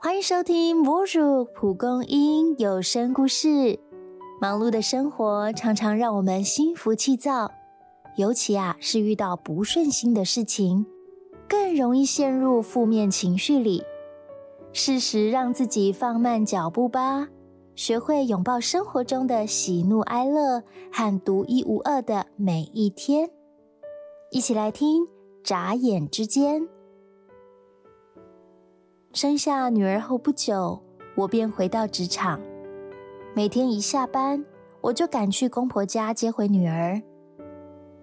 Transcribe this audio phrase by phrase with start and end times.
[0.00, 3.80] 欢迎收听母乳蒲公英有声故事。
[4.40, 7.50] 忙碌的生活常常让我们心浮气躁，
[8.16, 10.86] 尤其啊是遇到不顺心的事情，
[11.48, 13.82] 更容易陷入负面情绪里。
[14.72, 17.26] 适时让自己放慢脚步吧，
[17.74, 20.62] 学会拥抱生活中的喜怒哀乐
[20.92, 23.28] 和独一无二的每一天。
[24.30, 25.02] 一起来听
[25.42, 26.62] 《眨眼之间》。
[29.20, 30.80] 生下女儿后不久，
[31.16, 32.40] 我便回到职场。
[33.34, 34.44] 每天一下班，
[34.80, 37.02] 我就赶去公婆家接回女儿。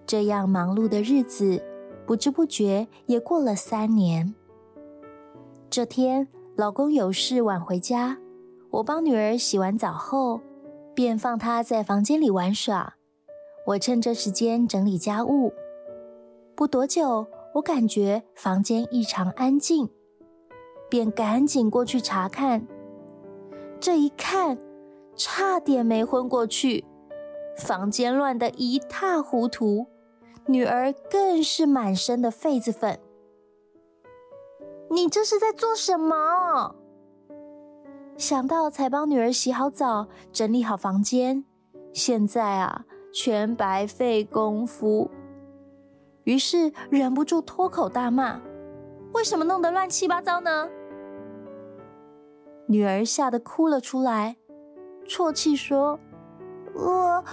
[0.04, 1.58] 这样忙碌的日子，
[2.06, 4.34] 不知不觉也过了三年。
[5.70, 8.18] 这天，老公有事晚回家，
[8.68, 10.42] 我帮女儿洗完澡后，
[10.94, 12.96] 便放她在房间里玩耍。
[13.68, 15.54] 我趁这时间整理家务。
[16.54, 19.88] 不多久，我感觉房间异常安静。
[20.96, 22.66] 便赶紧过去查看，
[23.78, 24.56] 这一看，
[25.14, 26.86] 差点没昏过去。
[27.58, 29.88] 房间乱得一塌糊涂，
[30.46, 32.98] 女儿更是满身的痱子粉。
[34.88, 36.74] 你这是在做什么？
[38.16, 41.44] 想到才帮女儿洗好澡、整理好房间，
[41.92, 45.10] 现在啊，全白费功夫。
[46.24, 48.40] 于是忍不住脱口大骂。
[49.12, 50.66] 为什么弄得乱七八糟呢？
[52.66, 54.36] 女儿吓得哭了出来，
[55.06, 56.00] 啜泣说
[56.74, 57.24] ：“我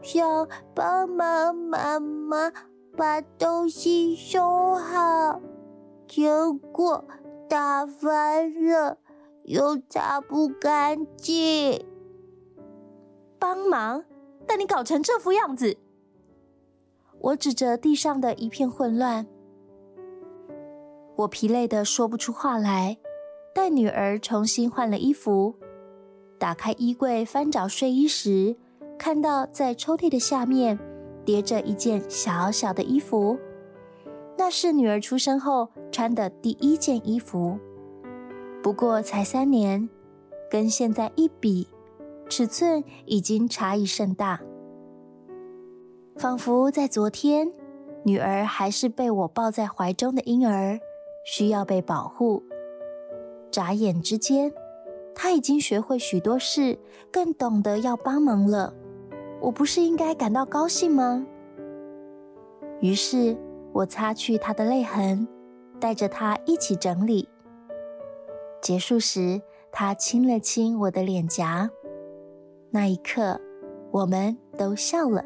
[0.00, 2.50] 想帮忙妈妈
[2.96, 5.40] 把东西收好，
[6.08, 6.30] 结
[6.72, 7.04] 果
[7.48, 8.98] 打翻了，
[9.44, 11.86] 又擦不干净。
[13.38, 14.04] 帮忙？
[14.46, 15.76] 但你搞成这副样子！”
[17.20, 19.26] 我指着地上的一片混乱。
[21.16, 22.96] 我疲累的说不出话来，
[23.54, 25.54] 带女儿重新换了衣服，
[26.38, 28.56] 打开衣柜翻找睡衣时，
[28.98, 30.78] 看到在抽屉的下面
[31.24, 33.38] 叠着一件小小的衣服，
[34.38, 37.58] 那是女儿出生后穿的第一件衣服，
[38.62, 39.88] 不过才三年，
[40.50, 41.68] 跟现在一比，
[42.28, 44.40] 尺寸已经差异甚大，
[46.16, 47.52] 仿佛在昨天，
[48.04, 50.78] 女儿还是被我抱在怀中的婴儿。
[51.22, 52.42] 需要被保护。
[53.50, 54.52] 眨眼之间，
[55.14, 56.78] 他已经学会许多事，
[57.10, 58.72] 更懂得要帮忙了。
[59.40, 61.26] 我不是应该感到高兴吗？
[62.80, 63.36] 于是
[63.72, 65.26] 我擦去他的泪痕，
[65.78, 67.28] 带着他一起整理。
[68.62, 69.40] 结束时，
[69.72, 71.70] 他亲了亲我的脸颊。
[72.70, 73.40] 那一刻，
[73.90, 75.24] 我们都笑了。